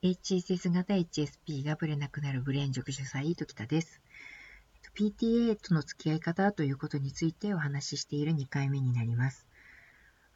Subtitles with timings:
[0.00, 4.00] HSS 型 HSP がブレなくなるブレーン塾主催、時田です。
[4.96, 9.48] PTA との付き合い方ということについてお話ししている2回目になります。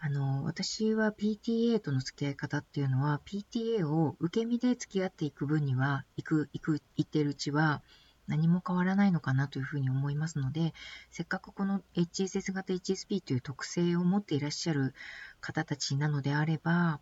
[0.01, 7.85] あの、私は PTA との付き合い方っていうのは、PTA を受け身で付き合っていく分には、行く、行く、行ってるうちは、
[8.27, 10.75] 何も変わらないのかなというふうに思いますので、
[11.13, 14.93] せっかくこの HSS 型 HSP という特性を持っていらっしゃる
[15.41, 17.01] 方たちなのであれば、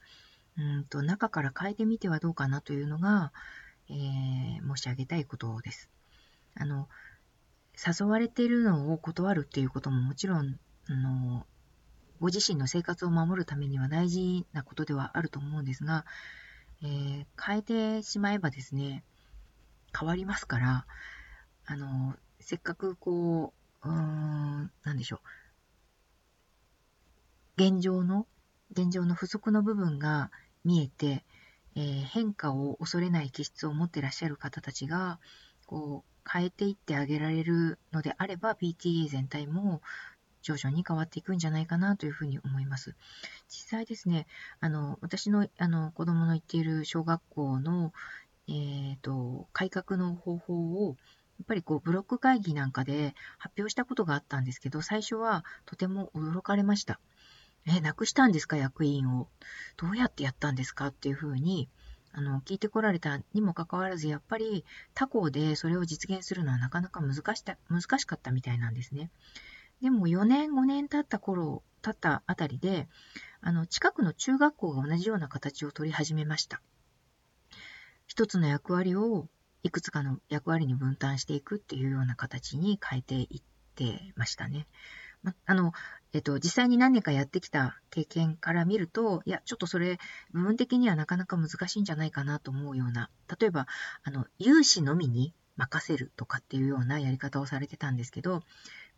[0.61, 3.33] うんと中から変えてみてはどうかなというのが、
[3.89, 5.91] えー、申し上げたいことです。
[6.55, 6.89] あの、
[7.75, 11.47] 誘われているのを断るっていうことももちろん、あの、
[12.21, 16.05] ご自身の生活を守るためには大事なことではあると思うんですが、
[16.83, 19.03] えー、変えてしまえばですね、
[19.99, 20.87] 変わりますから、
[21.65, 25.21] あの、せっかくこう、うん、なんでしょ
[27.57, 27.63] う。
[27.63, 28.27] 現状の、
[28.73, 30.31] 現状の不足の部分が
[30.65, 31.25] 見えて、
[31.77, 35.19] えー、変化を恐れない気質を持ってらっしゃる方たちが、
[35.67, 39.81] こう、変えていってあげられるのであれば、PTA 全体も
[40.43, 42.95] 徐々に変わっていくんじゃないかなというふうに思います。
[43.49, 44.27] 実際ですね、
[44.61, 47.93] あの、私のあの子供の行っている小学校の、
[48.49, 50.97] えっ、ー、と、改革の方法を、
[51.39, 57.01] やっぱりこうブロック会議なんかで発表したことがあったんですけど、最初はとても驚かれました。
[57.77, 59.29] え、なくしたんですか、役員を。
[59.77, 61.69] どうやってやったんですかっていうふうに、
[62.13, 69.11] あの、聞いてこられたにもかかわらず、やっぱり他校でそれを実現するのはなかなか難し難しかったみたいなんですね。
[69.81, 72.89] でも4年、5年経った頃、経ったあたりで、
[73.41, 76.61] あの、近くの中学校が同じような形を取り始めました。
[78.07, 79.29] 一つの役割を
[79.63, 83.43] いくつかの役割に分担していくっていうような形に変えていっ
[83.75, 84.67] てましたね。
[85.23, 85.73] ま、あの、
[86.13, 89.99] えっと、実際に何年かやってきた経験から見ると、いや、ちょっとそれ、
[90.33, 93.11] 部分的にはなかなか難しいんじゃないかなと思うような、
[93.41, 93.67] 例えば、
[94.03, 98.43] あの、有志のみに任せるとかっていうようなやり方をされてたんですけど、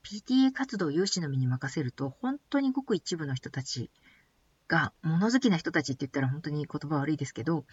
[0.05, 3.91] PTA 活動を有志のみに任せると、本当にごく一部の人たち
[4.69, 7.65] が、物好きな人たちって言ったら本当に言葉悪いですけど、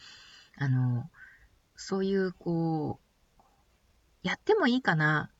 [0.57, 1.09] あの、
[1.75, 5.31] そういう、こう、やってもいいかな、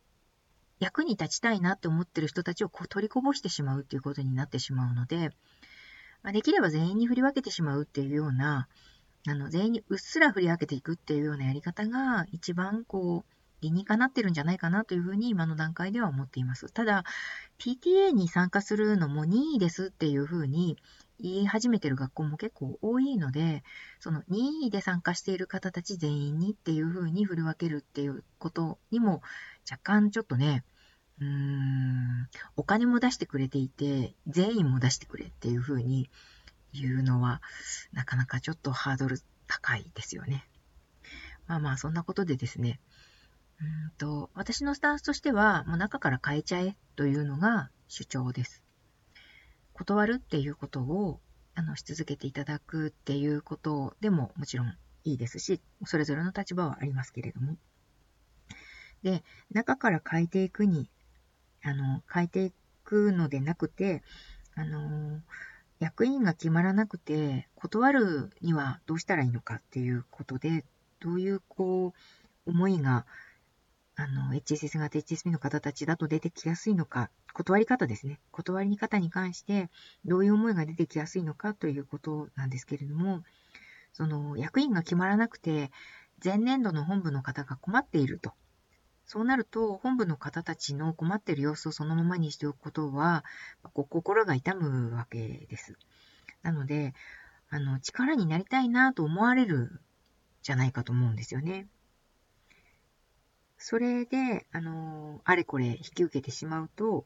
[0.79, 5.31] 役に立ちたいなって思ってる人たちをこう取りこぼしてしまうっていうことになってしまうので、
[6.23, 8.67] まあ、できれば全員に振り分けてしまうっていうような、
[9.28, 16.72] あの、全員にうっすら振り分けていくっていうようなやり方が一番こう、理にかなってるんじゃないかなというふうに今の段階では思っています。
[16.72, 17.03] ただ、
[17.57, 20.78] PTA に参加するのも任意ですっていうふうに
[21.19, 23.63] 言い始めてる学校も結構多いので、
[24.00, 29.22] その任意で参加している方たち全員にっていうふうに振り分けるっていうことにも
[29.69, 30.63] 若干ちょっとね、
[31.19, 36.09] うーん、お金も出してくれていて、全員も出してくれっていうふうに
[36.74, 37.41] 言うのは、
[37.91, 40.47] なかなかちょっとハードル高いですよね。
[41.47, 42.79] まあまあ、そんなことでですね、
[43.62, 48.69] うんと私のスタンスとしては、もう中から変えちゃえというのが主張です。
[49.79, 51.22] 断るっていうことを
[51.56, 54.75] あのし続けていただくっていうことでももちろん
[55.06, 57.56] いいですし、それぞれの立場はありますけれども。
[59.03, 60.90] で、中から変えていくに、
[61.63, 62.51] あの、変えてい
[62.84, 64.03] くのでなくて、
[64.56, 65.22] あの、
[65.79, 70.66] 役員が決まらなくて、断るにはどうしたらいいのかっていうことで、
[71.00, 71.94] どういうこ
[72.46, 73.06] う、思いが
[74.02, 78.22] あの、HSS 型 HSP の方たちだと出てきやすいのか、断り方ですね。
[78.32, 79.70] 断り方に関して、
[80.06, 83.24] どういう思いが出てきやすいのかということなんですけれども、
[83.92, 85.70] その、役員が決まらなくて、
[86.24, 88.32] 前年度の本部の方が困っていると。
[89.06, 93.26] そうなると、本部の方たちの困っている様子をそのままにしておくことは、
[93.74, 95.78] こう心が痛むわけです。
[96.42, 96.94] なので、
[97.50, 99.82] あの、力になりたいなと思われる
[100.42, 101.68] じゃないかと思うんですよね。
[103.59, 107.06] それで、あの、あれこれ引き受けてしまうと、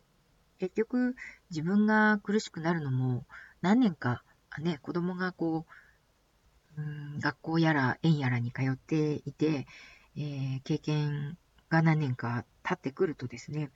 [0.60, 1.16] 結局
[1.50, 3.26] 自分が苦しくなるのも
[3.62, 4.24] 何年か、
[4.60, 5.66] ね、子供がこ
[6.78, 9.68] う、うん学校やら園やらに通っていて、
[10.16, 11.38] えー、経験
[11.70, 13.72] が何年か経ってくるとですね、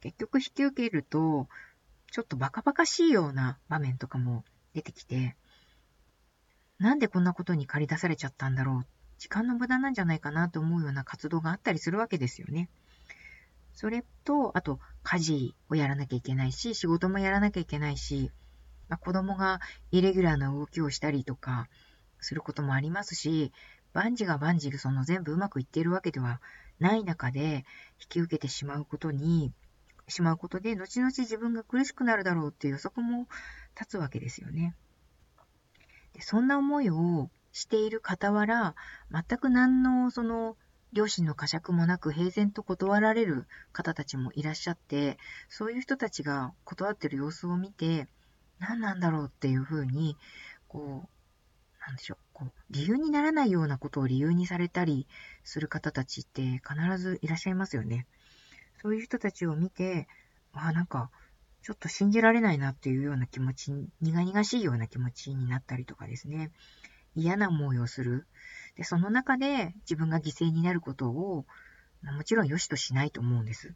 [0.00, 1.48] 結局引き受けると、
[2.12, 4.44] ちょっとバカバカしいような場面とかも
[4.74, 5.34] 出てきて、
[6.78, 12.68] なんでこんなことに駆り出されちゃったんだろう時間の無駄なんじゃないかなと思うような活動があったりするわけですよね。
[13.74, 18.32] それと、あと、家事をやらなきゃいけないし、仕事もやらなきゃいけないし、
[18.88, 19.60] まあ、子供が
[19.90, 21.68] イレギュラーな動きをしたりとか
[22.20, 23.52] することもありますし、
[23.92, 26.40] 万事が万事その全部うまくいっているわけでは
[26.78, 27.64] ない中で
[28.00, 29.52] 引き受けてしまうことに、
[30.08, 33.28] しまうことで、後々自分が苦しくなるだろうっていう予測も
[33.78, 34.74] 立つわけですよね。
[36.14, 38.76] でそんな思いをしている傍ら、
[39.10, 40.56] 全く何のその
[40.92, 45.18] 両親の呵責もなく平然と断られる方たちもいらっしゃって、
[45.48, 48.06] そういう人たちが断ってる様子を見て、
[48.60, 50.16] 何なんだろうっていうふうに、
[50.68, 55.08] こう、なんでしょう、こう、理由にならないようなことを理由にされたり
[55.42, 58.06] する方たちって必ずいらっしゃいますよね。
[58.80, 60.06] そういう人たちを見て、
[60.52, 61.10] あ、なんか、
[61.62, 66.50] ちょっと信じられないなっていうような気持ち、苦々しいような気持ちになったりとかですね。
[67.20, 68.26] 嫌な思いをする。
[68.76, 71.46] で、その中で自分が犠牲になることを、
[72.02, 73.74] もちろん良しとしないと思うんです。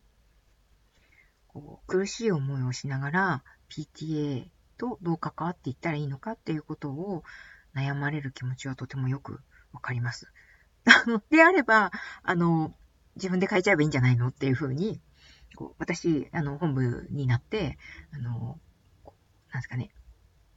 [1.49, 4.47] こう苦しい思いをしながら PTA
[4.79, 7.25] とどう関わっていったらいいのかっていうことを
[7.75, 9.41] 悩まれる気持ちはとてもよく
[9.73, 10.33] わかります。
[11.31, 11.91] であれば、
[12.23, 12.75] あの、
[13.17, 15.01] 自分で変えちゃえばいいんじゃないのっていうふうに、
[15.57, 17.79] こう私、あの、本部になって、
[18.13, 18.59] あの、
[19.53, 19.91] なんですかね、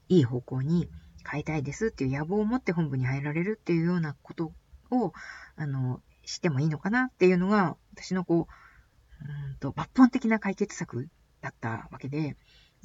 [0.08, 0.90] いい方向に
[1.30, 4.52] 変えたいですっていう野望を持って本部に入られるっていうようなこと
[4.92, 5.14] を、
[5.56, 11.08] あの、してもいいのかなっていうのが、私のこう、うんと抜本的な解決策
[11.42, 12.36] だったわけで、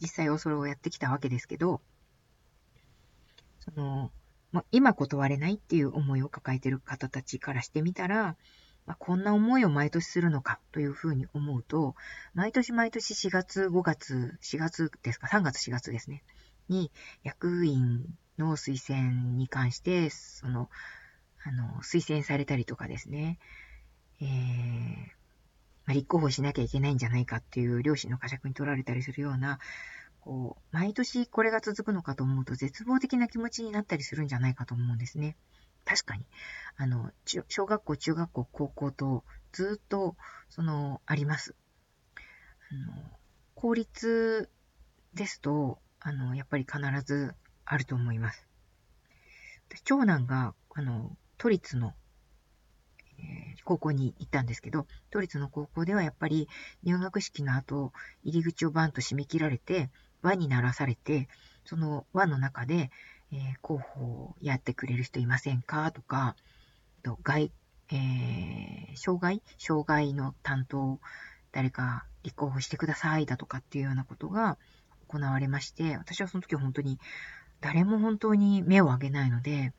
[0.01, 1.81] 実際はそれをやってきたわけですけど、
[3.61, 4.11] その、
[4.53, 8.37] ま今断れないっていう思いを抱えてる方たちからしてみたら、
[8.87, 11.95] まあ、こんな思いを毎年するのかというふうに思うと、
[12.35, 16.25] 毎年毎年4月、5月、4月ですか、3月、4月ですね、
[16.69, 16.91] に
[17.23, 18.07] 役員
[18.41, 20.69] の推薦に関して、その、
[21.45, 23.39] あの、推薦されたりとかですね、
[24.21, 24.27] えー、
[25.87, 29.59] まあ、立候補しなきゃいけないんじゃないかっていう両親の呵責に取られたりするような、
[30.21, 35.37] こう、毎年これが続くのかと思うと絶望的な気持ちになったりするんじゃないかと思うんですね。
[35.85, 36.25] 確かに。
[36.77, 37.11] あの、
[37.49, 40.17] 小学校、中学校、高校とずっと、
[40.49, 41.55] その、あります。
[42.71, 43.11] あの、
[43.55, 44.51] 公立
[45.15, 47.35] ですと、あの、やっぱり必ず
[47.73, 48.45] あると思います。
[49.85, 51.95] 長男が、あの、都立の、
[53.19, 56.49] えー、高校に行ったんですけど、都立の高校ではやっぱり
[56.83, 57.93] 入学式の後、
[58.25, 59.89] 入り口をバンと閉め切られて、
[60.23, 61.29] 輪にならされて、
[61.65, 62.91] その輪の中で、
[63.31, 65.93] えー、候補やってくれる人いませんか？
[65.93, 66.35] とか、
[67.05, 67.53] と外、
[67.93, 69.43] えー、障害？
[69.59, 70.99] 障害の担当、
[71.53, 74.59] 誰か立候補してくださいだとかっていうようなことが
[75.07, 76.99] 行われまして、私はその時本当に
[77.61, 79.73] 誰も本当に目を上げないので、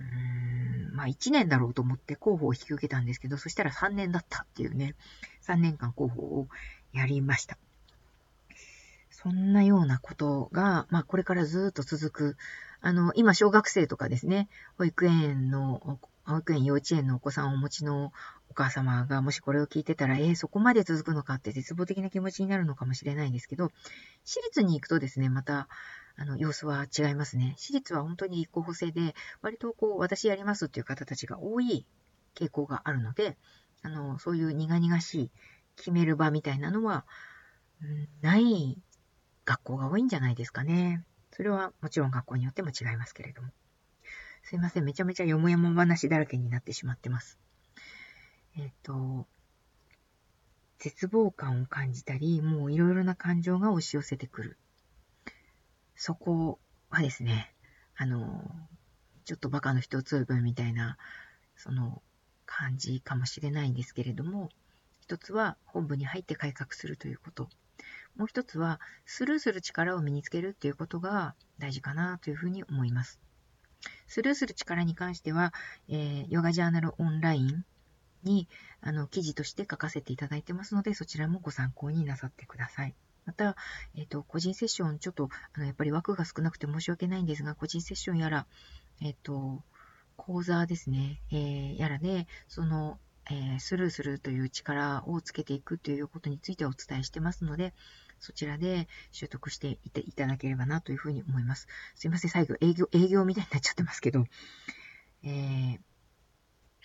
[0.00, 4.94] うーん、まあ1年だろうと思って候補を引き受けたんですけど、そしたら3年だったっていうね、
[5.46, 6.48] 3年間候補を
[6.92, 7.58] やりました。
[9.10, 12.36] そんなようなことが、まあこれからずっと続く。
[12.80, 18.12] あの、今小学生とかですね、保育園の、保育園幼稚園のお子さんをお持ちの
[18.50, 23.70] お母様がもしこれを聞いてたら、えー、そこまで続くのかって絶望的な気持ちになるのかもしれないんですけど、
[24.24, 25.68] 私立に行くとですね、また、
[26.16, 27.54] あの、様子は違いますね。
[27.58, 31.86] 私立は本当に立候補制で、割とこう、私やりますっていう方たちが多い
[32.34, 33.36] 傾向があるので、
[33.82, 35.30] あの、そういう苦々しい
[35.76, 37.04] 決める場みたいなのは、
[37.82, 38.78] うん、ない
[39.44, 41.04] 学校が多いんじゃないですかね。
[41.32, 43.50] それはもちろん学校によっても違いますけれども。
[44.44, 44.84] すいません。
[44.84, 47.38] めちゃめちゃよもやも話だらけになってしまってます。
[48.56, 49.26] えっ、と、
[50.78, 54.58] 絶望感を感じたり、もういろいろな感情が押し寄せてくる。
[55.96, 56.58] そこ
[56.90, 57.52] はですね、
[57.96, 58.44] あの、
[59.24, 60.98] ちょっとバカの一つ分みたいな、
[61.56, 62.02] その
[62.46, 64.50] 感じかもしれないんですけれども、
[65.00, 67.48] 一つは本部に入って改革するということ。
[68.16, 73.20] もう一つは、スルーする力を身につけるっていうことが大事かなというふうに思います。
[74.06, 75.52] スルーする力に関しては、
[75.88, 77.64] えー、ヨガジャーナルオンライン
[78.22, 78.48] に
[78.80, 82.94] あの記事として書かせていただいてますので、そちらもご参考になさってください。
[83.26, 83.56] また、
[83.94, 88.46] えっ、ー、と、個人セッション、ちょっと、あの、やっぱり枠が少なくて申し訳ないんですが、個人セッションやら、
[89.00, 89.62] えっ、と、
[90.16, 92.98] 講座ですね、えー、やらで、その、
[93.30, 97.72] えー、スルーするという力をつけていくということについてお伝えしてますので、
[98.20, 101.68] そちらで習得していていただければなというふうに思います。
[101.94, 104.26] すいません、最後営業、営業みたいになっちゃってますけど、
[105.22, 105.78] えー、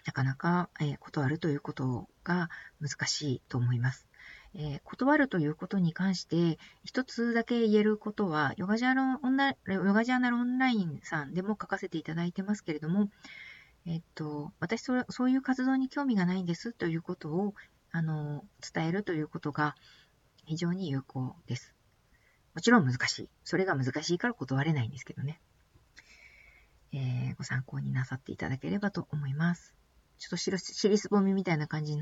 [0.06, 2.50] なかなか、えー、断るということが
[2.82, 4.09] 難しいと思います。
[4.56, 13.10] えー、断るということに関して、一つだけ言えることは、ヨガジャーナルオンラインヨガジャーナルオンラインさんでも書かせていただいてますけれども、
[13.86, 17.54] えっと、私そ、そういう活動に興味がないんですということを、
[17.92, 19.76] あの、伝えるということが、
[20.46, 21.76] 非常に有効です。
[22.56, 23.30] もちろん難しい。
[23.44, 25.40] それが難しいから断れないんですけどね。
[26.92, 29.76] えー、ご参考になさっていただければと思います。
[30.18, 30.52] ちょっとし
[30.90, 31.98] りすぼみみたいな感じに